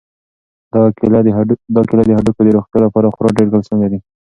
دا 0.73 0.83
کیله 0.97 1.19
د 1.25 2.13
هډوکو 2.17 2.41
د 2.45 2.49
روغتیا 2.55 2.79
لپاره 2.85 3.13
خورا 3.15 3.29
ډېر 3.37 3.47
کلسیم 3.53 3.77
لري. 3.83 3.99